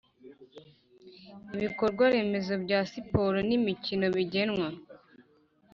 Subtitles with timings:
[1.55, 4.67] Ibikorwaremezo bya siporo n imikino bigenwa